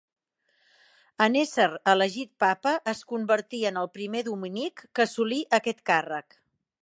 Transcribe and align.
En 1.25 1.35
ésser 1.41 1.67
elegit 1.93 2.31
papa, 2.45 2.73
es 2.95 3.05
convertí 3.13 3.61
en 3.73 3.79
el 3.83 3.93
primer 3.99 4.25
dominic 4.31 4.85
que 4.95 5.09
assolí 5.09 5.41
aquest 5.61 5.85
càrrec. 5.93 6.41